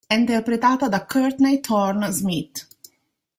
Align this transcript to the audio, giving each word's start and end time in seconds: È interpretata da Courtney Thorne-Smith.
È 0.07 0.15
interpretata 0.15 0.89
da 0.89 1.05
Courtney 1.05 1.59
Thorne-Smith. 1.59 2.67